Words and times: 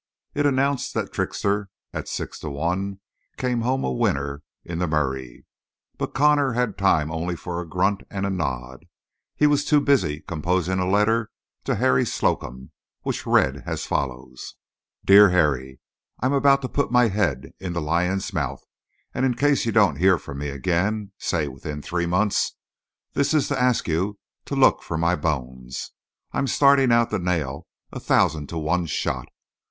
It 0.33 0.47
announced 0.47 0.95
that 0.95 1.13
Trickster, 1.13 1.69
at 1.93 2.07
six 2.07 2.39
to 2.39 2.49
one, 2.49 2.99
came 3.37 3.61
home 3.61 3.83
a 3.83 3.91
winner 3.91 4.41
in 4.65 4.79
the 4.79 4.87
Murray. 4.87 5.45
But 5.99 6.15
Connor 6.15 6.53
had 6.53 6.75
time 6.75 7.09
for 7.09 7.13
only 7.13 7.35
a 7.35 7.65
grunt 7.69 8.01
and 8.09 8.25
a 8.25 8.31
nod; 8.31 8.87
he 9.35 9.45
was 9.45 9.63
too 9.63 9.79
busy 9.79 10.21
composing 10.21 10.79
a 10.79 10.89
letter 10.89 11.29
to 11.65 11.75
Harry 11.75 12.03
Slocum, 12.03 12.71
which 13.03 13.27
read 13.27 13.61
as 13.67 13.85
follows: 13.85 14.55
DEAR 15.05 15.29
HARRY: 15.29 15.79
I'm 16.19 16.33
about 16.33 16.63
to 16.63 16.67
put 16.67 16.91
my 16.91 17.09
head 17.09 17.51
in 17.59 17.73
the 17.73 17.79
lion's 17.79 18.33
mouth; 18.33 18.65
and 19.13 19.23
in 19.23 19.35
case 19.35 19.67
you 19.67 19.71
don't 19.71 19.97
hear 19.97 20.17
from 20.17 20.39
me 20.39 20.49
again, 20.49 21.11
say 21.19 21.47
within 21.47 21.79
three 21.83 22.07
months, 22.07 22.55
this 23.13 23.35
is 23.35 23.49
to 23.49 23.61
ask 23.61 23.87
you 23.87 24.17
to 24.45 24.55
look 24.55 24.81
for 24.81 24.97
my 24.97 25.15
bones. 25.15 25.91
I'm 26.31 26.47
starting 26.47 26.91
out 26.91 27.11
to 27.11 27.19
nail 27.19 27.67
a 27.91 27.99
thousand 27.99 28.49
to 28.49 28.57
one 28.57 28.87
shot. 28.87 29.27